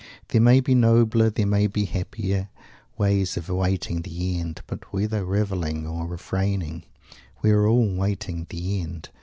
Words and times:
There 0.29 0.41
may 0.41 0.61
be 0.61 0.73
nobler, 0.73 1.29
there 1.29 1.45
may 1.45 1.67
be 1.67 1.85
happier, 1.85 2.49
ways 2.97 3.37
of 3.37 3.51
awaiting 3.51 4.01
the 4.01 4.39
end 4.39 4.61
but 4.65 4.91
whether 4.91 5.23
"revelling" 5.23 5.85
or 5.85 6.07
"refraining," 6.07 6.85
we 7.43 7.51
are 7.51 7.67
all 7.67 7.87
waiting 7.95 8.47
the 8.49 8.81
end. 8.81 9.09